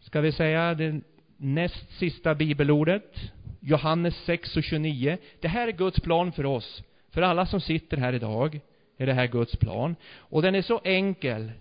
[0.00, 1.00] Ska vi säga det
[1.36, 3.32] näst sista bibelordet?
[3.60, 5.18] Johannes 6 och 29.
[5.40, 6.82] Det här är Guds plan för oss.
[7.10, 8.60] För alla som sitter här idag
[8.96, 9.96] är det här Guds plan.
[10.16, 11.52] Och den är så enkel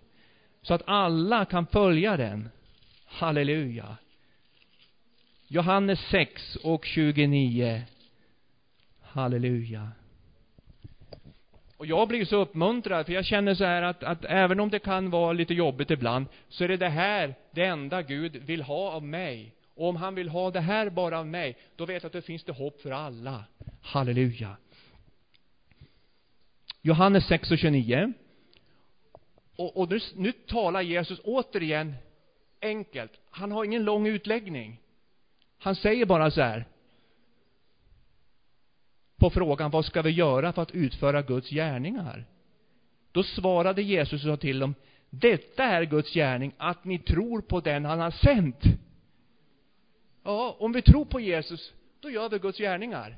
[0.62, 2.50] så att alla kan följa den.
[3.06, 3.98] Halleluja.
[5.48, 7.82] Johannes 6 och 29.
[9.02, 9.92] Halleluja.
[11.78, 14.80] Och jag blir så uppmuntrad, för jag känner så här att, att även om det
[14.80, 18.92] kan vara lite jobbigt ibland, så är det det här det enda Gud vill ha
[18.92, 19.54] av mig.
[19.80, 22.22] Och om han vill ha det här bara av mig, då vet jag att det
[22.22, 23.44] finns det hopp för alla.
[23.82, 24.58] Halleluja.
[26.82, 28.14] Johannes 6 och 29.
[29.56, 31.96] Och, och nu, nu talar Jesus återigen
[32.62, 33.12] enkelt.
[33.30, 34.82] Han har ingen lång utläggning.
[35.58, 36.66] Han säger bara så här.
[39.18, 42.26] På frågan, vad ska vi göra för att utföra Guds gärningar?
[43.12, 44.76] Då svarade Jesus och sa till dem,
[45.10, 48.64] detta är Guds gärning, att ni tror på den han har sänt.
[50.24, 53.18] Ja, om vi tror på Jesus, då gör vi Guds gärningar.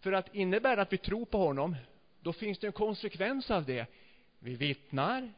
[0.00, 1.76] För att innebära att vi tror på honom,
[2.20, 3.86] då finns det en konsekvens av det.
[4.38, 5.32] Vi vittnar,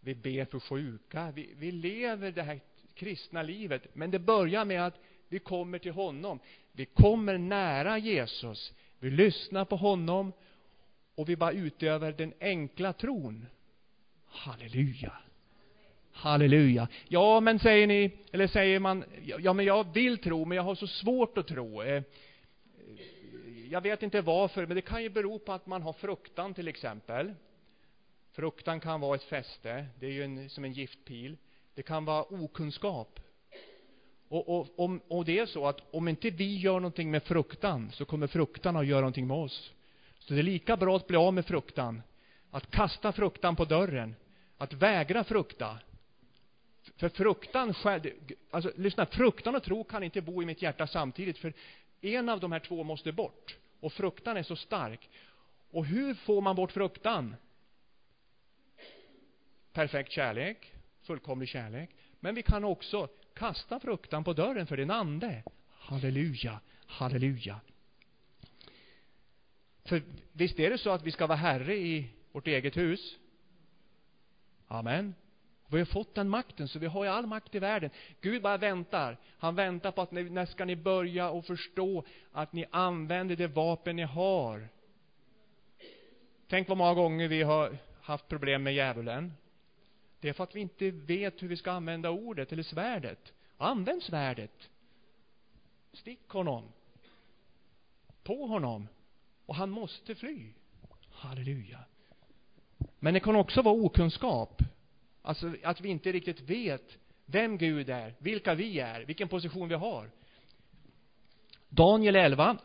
[0.00, 2.60] vi ber för sjuka, vi, vi lever det här
[2.94, 3.94] kristna livet.
[3.94, 6.38] Men det börjar med att vi kommer till honom.
[6.72, 8.72] Vi kommer nära Jesus.
[8.98, 10.32] Vi lyssnar på honom
[11.14, 13.46] och vi bara utövar den enkla tron.
[14.26, 15.12] Halleluja.
[16.12, 16.88] Halleluja.
[17.08, 19.04] Ja, men säger ni, eller säger man,
[19.38, 21.82] ja men jag vill tro, men jag har så svårt att tro.
[21.82, 22.02] Eh,
[23.70, 26.68] jag vet inte varför, men det kan ju bero på att man har fruktan till
[26.68, 27.34] exempel.
[28.32, 31.36] Fruktan kan vara ett fäste, det är ju en, som en giftpil.
[31.74, 33.20] Det kan vara okunskap.
[34.28, 37.90] Och, och, om, och det är så att om inte vi gör någonting med fruktan,
[37.92, 39.72] så kommer fruktan att göra någonting med oss.
[40.18, 42.02] Så det är lika bra att bli av med fruktan.
[42.50, 44.14] Att kasta fruktan på dörren.
[44.58, 45.78] Att vägra frukta.
[46.96, 47.74] För fruktan
[48.50, 51.52] alltså lyssna, fruktan och tro kan inte bo i mitt hjärta samtidigt, för
[52.00, 53.56] en av de här två måste bort.
[53.80, 55.10] Och fruktan är så stark.
[55.70, 57.36] Och hur får man bort fruktan?
[59.72, 61.90] Perfekt kärlek, fullkomlig kärlek.
[62.20, 65.42] Men vi kan också kasta fruktan på dörren för din ande.
[65.68, 67.60] Halleluja, halleluja.
[69.84, 73.18] För visst är det så att vi ska vara herre i vårt eget hus?
[74.68, 75.14] Amen.
[75.72, 77.90] Vi har fått den makten, så vi har ju all makt i världen.
[78.20, 79.16] Gud bara väntar.
[79.38, 83.46] Han väntar på att när, när ska ni börja och förstå att ni använder det
[83.46, 84.68] vapen ni har.
[86.48, 89.32] Tänk vad många gånger vi har haft problem med djävulen.
[90.20, 93.32] Det är för att vi inte vet hur vi ska använda ordet eller svärdet.
[93.56, 94.70] Använd svärdet.
[95.92, 96.64] Stick honom.
[98.22, 98.88] På honom.
[99.46, 100.52] Och han måste fly.
[101.10, 101.78] Halleluja.
[102.98, 104.62] Men det kan också vara okunskap.
[105.22, 109.74] Alltså att vi inte riktigt vet vem Gud är, vilka vi är, vilken position vi
[109.74, 110.10] har.
[111.68, 112.56] Daniel 11,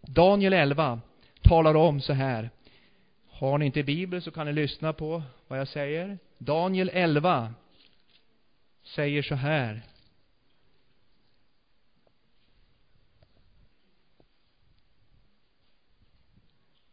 [0.00, 1.00] Daniel 11
[1.42, 2.50] talar om så här.
[3.28, 6.18] Har ni inte Bibel så kan ni lyssna på vad jag säger.
[6.38, 7.54] Daniel 11
[8.82, 9.82] säger så här.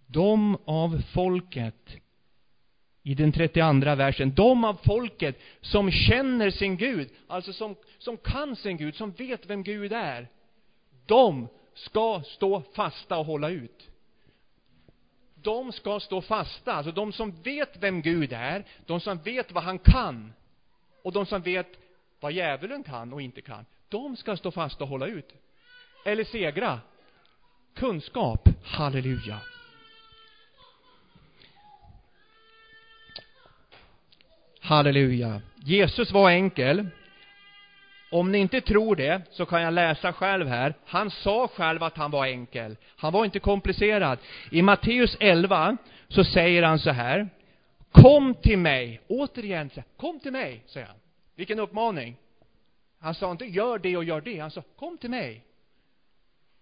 [0.07, 1.95] De av folket
[3.09, 4.33] i den 32 versen.
[4.35, 9.45] De av folket som känner sin Gud, alltså som, som kan sin Gud, som vet
[9.45, 10.27] vem Gud är.
[11.05, 13.89] De ska stå fasta och hålla ut.
[15.35, 19.63] De ska stå fasta, alltså de som vet vem Gud är, de som vet vad
[19.63, 20.33] han kan
[21.03, 21.79] och de som vet
[22.19, 23.65] vad djävulen kan och inte kan.
[23.89, 25.33] De ska stå fasta och hålla ut.
[26.05, 26.79] Eller segra.
[27.75, 28.49] Kunskap.
[28.63, 29.39] Halleluja.
[34.69, 35.41] Halleluja.
[35.55, 36.87] Jesus var enkel.
[38.11, 40.73] Om ni inte tror det, så kan jag läsa själv här.
[40.85, 42.77] Han sa själv att han var enkel.
[42.95, 44.19] Han var inte komplicerad.
[44.51, 47.29] I Matteus 11 så säger han så här.
[47.91, 49.01] Kom till mig.
[49.07, 50.97] Återigen, kom till mig, säger han.
[51.35, 52.15] Vilken uppmaning.
[52.99, 54.39] Han sa inte gör det och gör det.
[54.39, 55.43] Han sa kom till mig.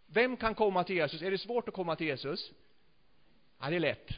[0.05, 1.21] Vem kan komma till Jesus?
[1.21, 2.51] Är det svårt att komma till Jesus?
[3.61, 4.09] Ja, det är lätt.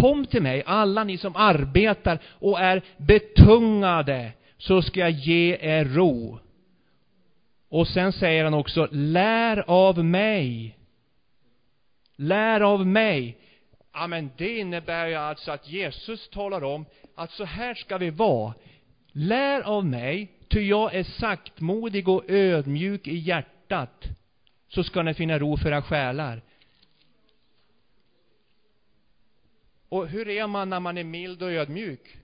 [0.00, 5.84] Kom till mig, alla ni som arbetar och är betungade, så ska jag ge er
[5.84, 6.38] ro.
[7.68, 10.78] Och sen säger han också, lär av mig.
[12.16, 13.36] Lär av mig.
[13.92, 18.10] Ja, men det innebär ju alltså att Jesus talar om att så här ska vi
[18.10, 18.54] vara.
[19.12, 24.04] Lär av mig, ty jag är saktmodig och ödmjuk i hjärtat,
[24.68, 26.42] så ska ni finna ro för era själar.
[29.96, 32.18] Och hur är man när man är mild och ödmjuk?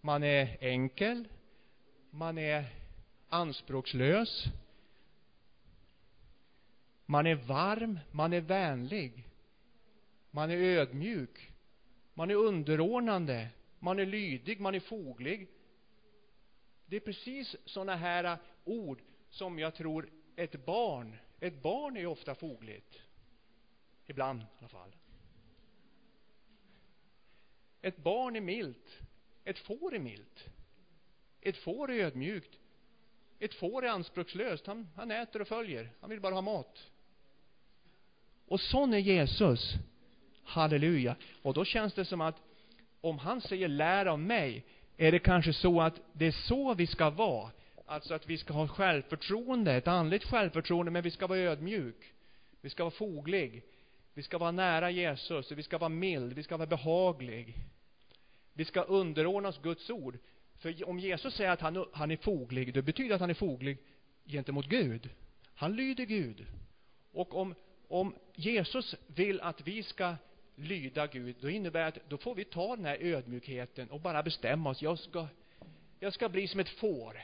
[0.00, 1.28] Man är enkel,
[2.10, 2.64] man är
[3.28, 4.44] anspråkslös,
[7.06, 9.28] man är varm, man är vänlig,
[10.30, 11.50] man är ödmjuk,
[12.14, 13.48] man är underordnande,
[13.78, 15.48] man är lydig, man är foglig.
[16.86, 22.34] Det är precis sådana här ord som jag tror ett barn, ett barn är ofta
[22.34, 23.02] fogligt.
[24.06, 24.92] Ibland i alla fall.
[27.82, 29.00] Ett barn är milt.
[29.44, 30.44] Ett får är milt.
[31.40, 32.58] Ett får är ödmjukt.
[33.38, 34.66] Ett får är anspråkslöst.
[34.66, 35.90] Han, han äter och följer.
[36.00, 36.90] Han vill bara ha mat.
[38.46, 39.74] Och sån är Jesus.
[40.44, 41.16] Halleluja.
[41.42, 42.36] Och då känns det som att
[43.00, 44.64] om han säger lär av mig,
[44.96, 47.50] är det kanske så att det är så vi ska vara.
[47.86, 52.12] Alltså att vi ska ha självförtroende, ett andligt självförtroende, men vi ska vara ödmjuk.
[52.60, 53.62] Vi ska vara foglig.
[54.14, 57.54] Vi ska vara nära Jesus, vi ska vara mild, vi ska vara behaglig.
[58.52, 60.18] Vi ska underordna oss Guds ord.
[60.58, 63.78] För om Jesus säger att han, han är foglig, det betyder att han är foglig
[64.24, 65.10] gentemot Gud.
[65.54, 66.46] Han lyder Gud.
[67.12, 67.54] Och om,
[67.88, 70.14] om Jesus vill att vi ska
[70.54, 74.22] lyda Gud, då innebär det att då får vi ta den här ödmjukheten och bara
[74.22, 74.82] bestämma oss.
[74.82, 75.28] Jag ska,
[76.00, 77.20] jag ska bli som ett får.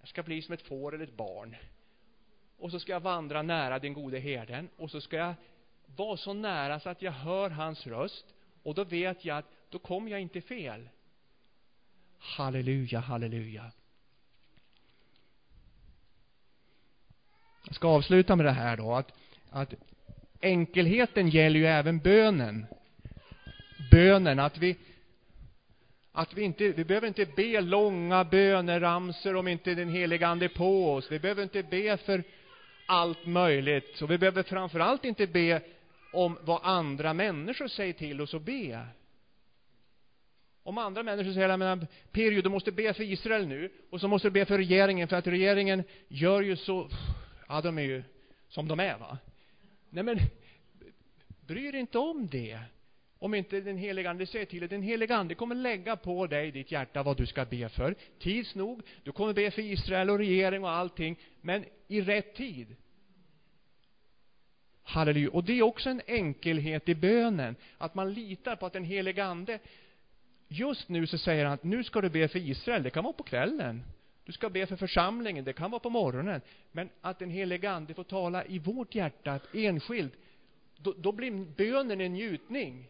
[0.00, 1.56] Jag ska bli som ett får eller ett barn.
[2.58, 5.34] Och så ska jag vandra nära den gode herden och så ska jag
[5.96, 8.24] vara så nära så att jag hör hans röst
[8.62, 10.88] och då vet jag att då kommer jag inte fel.
[12.18, 13.72] Halleluja, halleluja.
[17.64, 19.12] Jag ska avsluta med det här då, att,
[19.50, 19.74] att
[20.40, 22.66] enkelheten gäller ju även bönen.
[23.90, 24.76] Bönen, att vi
[26.12, 30.48] att vi inte, vi behöver inte be långa böneramser om inte den helige Ande är
[30.48, 31.12] på oss.
[31.12, 32.24] Vi behöver inte be för
[32.88, 34.02] allt möjligt.
[34.02, 35.62] Och vi behöver framför allt inte be
[36.12, 38.86] om vad andra människor säger till oss att be.
[40.62, 44.08] Om andra människor säger, jag menar Pirjo, du måste be för Israel nu, och så
[44.08, 46.88] måste du be för regeringen, för att regeringen gör ju så,
[47.48, 48.02] ja, de är ju
[48.48, 49.18] som de är, va.
[49.90, 50.18] Nej, men
[51.40, 52.58] bry dig inte om det.
[53.18, 56.50] Om inte den helige Ande säger till dig, den helige Ande kommer lägga på dig
[56.50, 57.94] ditt hjärta vad du ska be för.
[58.18, 62.76] Tids nog, du kommer be för Israel och regering och allting, men i rätt tid.
[64.82, 65.30] Halleluja.
[65.30, 69.24] Och det är också en enkelhet i bönen, att man litar på att den helige
[69.24, 69.58] Ande,
[70.48, 73.12] just nu så säger han att nu ska du be för Israel, det kan vara
[73.12, 73.82] på kvällen.
[74.24, 76.40] Du ska be för församlingen, det kan vara på morgonen.
[76.72, 80.12] Men att den helige Ande får tala i vårt hjärta, enskilt,
[80.76, 82.88] då, då blir bönen en njutning.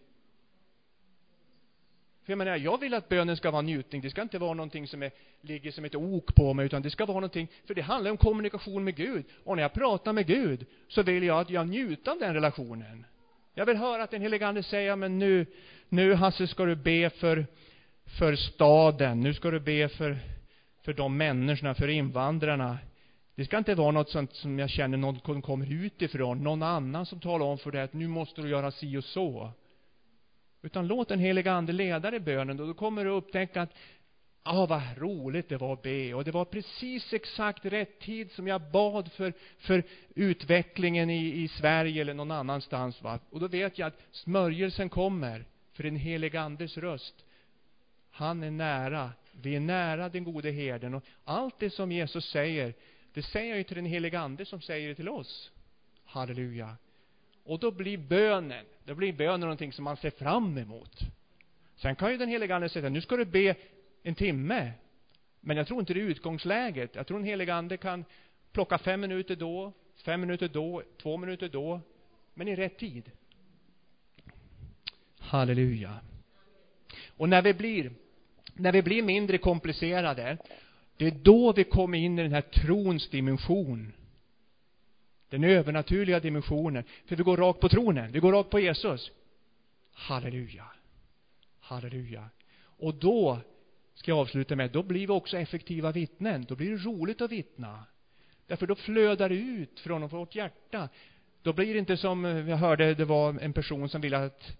[2.29, 4.01] För jag menar, jag vill att bönen ska vara njutning.
[4.01, 5.11] Det ska inte vara någonting som är,
[5.41, 8.16] ligger som ett ok på mig, utan det ska vara någonting, för det handlar om
[8.16, 9.24] kommunikation med Gud.
[9.45, 13.07] Och när jag pratar med Gud, så vill jag att jag njuter av den relationen.
[13.55, 15.47] Jag vill höra att den helige Ande säger, men nu,
[15.89, 17.47] nu Hasse ska du be för,
[18.18, 20.18] för staden, nu ska du be för,
[20.85, 22.79] för de människorna, för invandrarna.
[23.35, 27.20] Det ska inte vara något sånt som jag känner någon kommer utifrån, någon annan som
[27.20, 29.53] talar om för dig att nu måste du göra si och så.
[30.62, 33.74] Utan låt den heliga Ande leda dig i bönen och då kommer du upptäcka att
[34.50, 36.14] Ja, ah, vad roligt det var att be.
[36.14, 39.82] Och det var precis exakt rätt tid som jag bad för, för
[40.14, 43.02] utvecklingen i, i Sverige eller någon annanstans.
[43.02, 43.18] Va?
[43.30, 47.24] Och då vet jag att smörjelsen kommer för den heliga Andes röst.
[48.11, 49.12] Han är nära.
[49.32, 50.94] Vi är nära den gode herden.
[50.94, 52.74] Och allt det som Jesus säger,
[53.12, 55.50] det säger jag ju till den heliga Ande som säger det till oss.
[56.04, 56.76] Halleluja.
[57.44, 61.01] Och då blir bönen, då blir bönen någonting som man ser fram emot.
[61.76, 63.55] Sen kan ju den heliga Ande säga, nu ska du be
[64.03, 64.72] en timme.
[65.41, 66.95] Men jag tror inte det är utgångsläget.
[66.95, 68.05] Jag tror den heliga Ande kan
[68.53, 69.72] plocka fem minuter då,
[70.05, 71.80] fem minuter då, två minuter då.
[72.34, 73.11] Men i rätt tid.
[75.18, 76.01] Halleluja.
[77.09, 77.93] Och när vi blir,
[78.55, 80.39] när vi blir mindre komplicerade,
[80.97, 83.93] det är då vi kommer in i den här trons dimension.
[85.29, 86.85] Den övernaturliga dimensionen.
[87.07, 88.12] För vi går rakt på tronen.
[88.12, 89.11] Vi går rakt på Jesus.
[89.93, 90.64] Halleluja.
[91.61, 92.29] Halleluja.
[92.61, 93.39] Och då,
[93.95, 96.45] ska jag avsluta med, då blir vi också effektiva vittnen.
[96.49, 97.85] Då blir det roligt att vittna.
[98.47, 100.89] Därför då flödar det ut från vårt hjärta.
[101.43, 104.57] Då blir det inte som, jag hörde, det var en person som ville att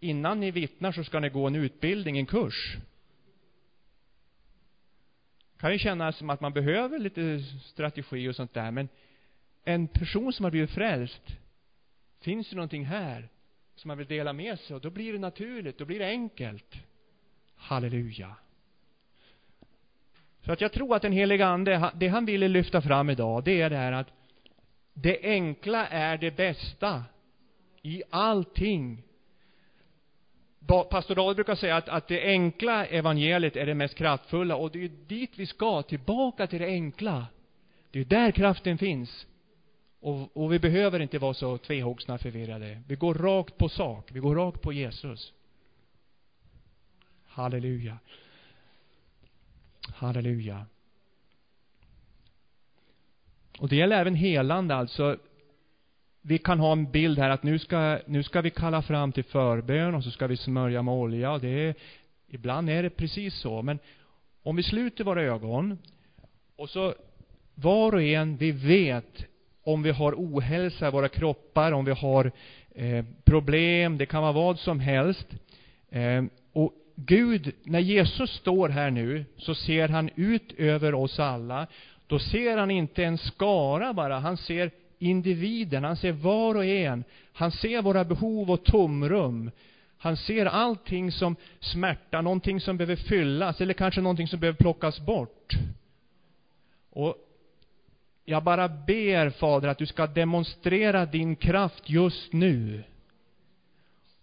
[0.00, 2.76] innan ni vittnar så ska ni gå en utbildning, en kurs.
[5.52, 8.88] Det kan ju kännas som att man behöver lite strategi och sånt där, men
[9.64, 11.22] en person som har blivit frälst,
[12.20, 13.28] finns det någonting här
[13.74, 16.76] som man vill dela med sig och då blir det naturligt, då blir det enkelt.
[17.54, 18.36] Halleluja.
[20.44, 23.60] Så att jag tror att den heliga Ande, det han ville lyfta fram idag, det
[23.60, 24.08] är det här att
[24.94, 27.04] det enkla är det bästa
[27.82, 29.02] i allting.
[30.90, 34.84] Pastor David brukar säga att, att det enkla evangeliet är det mest kraftfulla och det
[34.84, 37.26] är dit vi ska, tillbaka till det enkla.
[37.90, 39.26] Det är där kraften finns.
[40.00, 42.82] Och, och vi behöver inte vara så tvehågsna förvirrade.
[42.86, 44.08] Vi går rakt på sak.
[44.12, 45.32] Vi går rakt på Jesus.
[47.26, 47.98] Halleluja.
[49.94, 50.66] Halleluja.
[53.58, 55.16] Och det gäller även helande, alltså.
[56.22, 59.24] Vi kan ha en bild här att nu ska, nu ska vi kalla fram till
[59.24, 61.32] förbön och så ska vi smörja med olja.
[61.32, 61.74] Och det är,
[62.28, 63.62] ibland är det precis så.
[63.62, 63.78] Men
[64.42, 65.78] om vi sluter våra ögon
[66.56, 66.94] och så
[67.54, 69.29] var och en, vi vet
[69.64, 72.32] om vi har ohälsa i våra kroppar, om vi har
[72.74, 75.26] eh, problem, det kan vara vad som helst.
[75.90, 81.66] Eh, och Gud, när Jesus står här nu, så ser han ut över oss alla.
[82.06, 87.04] Då ser han inte en skara bara, han ser individen, han ser var och en.
[87.32, 89.50] Han ser våra behov och tomrum.
[89.98, 95.00] Han ser allting som smärta, någonting som behöver fyllas, eller kanske någonting som behöver plockas
[95.00, 95.52] bort.
[96.90, 97.14] Och
[98.30, 102.82] jag bara ber, Fader, att du ska demonstrera din kraft just nu.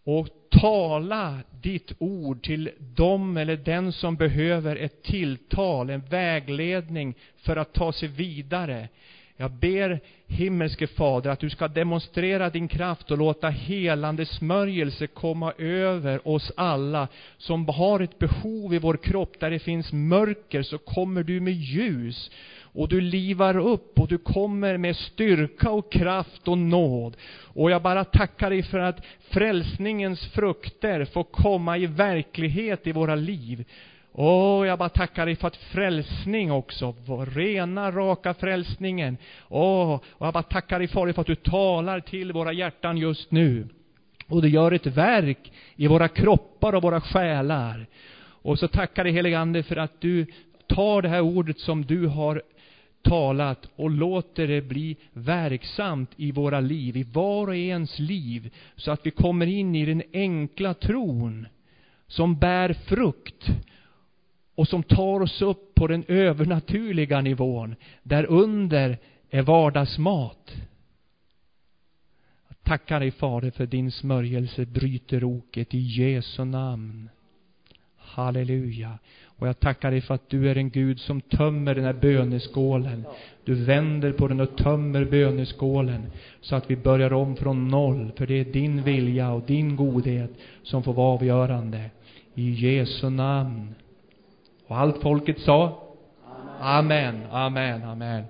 [0.03, 7.55] Och tala ditt ord till dem eller den som behöver ett tilltal, en vägledning för
[7.55, 8.89] att ta sig vidare.
[9.37, 15.53] Jag ber himmelske Fader att du ska demonstrera din kraft och låta helande smörjelse komma
[15.57, 20.77] över oss alla som har ett behov i vår kropp där det finns mörker så
[20.77, 22.31] kommer du med ljus
[22.77, 27.17] och du livar upp och du kommer med styrka och kraft och nåd.
[27.43, 33.15] Och jag bara tackar dig för att frälsningens frukter får komma i verklighet i våra
[33.15, 33.65] liv.
[34.11, 39.17] Åh, jag bara tackar dig för att frälsning också, vår rena, raka frälsningen.
[39.49, 43.31] Åh, och jag bara tackar dig Fader för att du talar till våra hjärtan just
[43.31, 43.67] nu.
[44.27, 47.87] Och du gör ett verk i våra kroppar och våra själar.
[48.19, 50.25] Och så tackar dig helige Ande för att du
[50.67, 52.41] tar det här ordet som du har
[53.07, 58.91] talat och låter det bli verksamt i våra liv, i var och ens liv, så
[58.91, 61.47] att vi kommer in i den enkla tron
[62.07, 63.49] som bär frukt
[64.55, 68.97] och som tar oss upp på den övernaturliga nivån, där under
[69.29, 70.55] är vardagsmat.
[72.47, 77.09] Jag tackar dig Fader för din smörjelse bryter oket i Jesu namn.
[78.07, 78.99] Halleluja.
[79.25, 83.05] Och jag tackar dig för att du är en Gud som tömmer den här böneskålen.
[83.43, 88.11] Du vänder på den och tömmer böneskålen så att vi börjar om från noll.
[88.17, 90.31] För det är din vilja och din godhet
[90.63, 91.89] som får vara avgörande.
[92.33, 93.75] I Jesu namn.
[94.67, 95.83] Och allt folket sa?
[96.59, 98.23] Amen, amen, amen.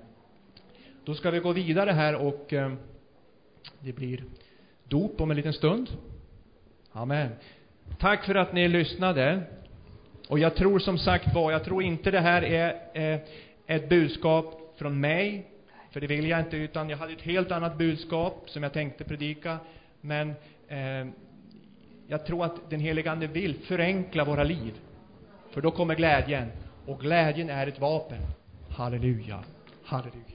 [1.04, 2.72] Då ska vi gå vidare här och eh,
[3.80, 4.24] det blir
[4.88, 5.88] dop om en liten stund.
[6.92, 7.28] Amen.
[7.98, 9.42] Tack för att ni lyssnade.
[10.28, 13.20] Och jag tror som sagt var, jag tror inte det här är eh,
[13.66, 15.46] ett budskap från mig,
[15.90, 19.04] för det vill jag inte, utan jag hade ett helt annat budskap som jag tänkte
[19.04, 19.58] predika.
[20.00, 20.34] Men
[20.68, 21.06] eh,
[22.06, 24.74] jag tror att den helige Ande vill förenkla våra liv.
[25.50, 26.48] För då kommer glädjen.
[26.86, 28.18] Och glädjen är ett vapen.
[28.70, 29.44] Halleluja.
[29.84, 30.27] Halleluja.